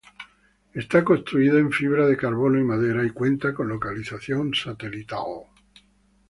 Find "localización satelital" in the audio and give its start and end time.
3.67-5.43